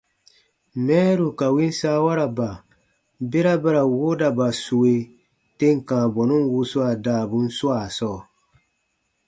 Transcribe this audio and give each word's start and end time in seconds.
Mɛɛru 0.85 1.27
ka 1.39 1.47
win 1.55 1.71
saawaraba, 1.79 2.49
bera 3.31 3.53
ba 3.61 3.69
ra 3.75 3.83
woodaba 3.95 4.47
sue 4.63 4.95
tem 5.57 5.77
kãa 5.87 6.05
bɔnun 6.13 6.43
wuswaa 6.53 6.93
daabun 7.05 7.47
swaa 7.57 7.85
sɔɔ. 7.97 8.17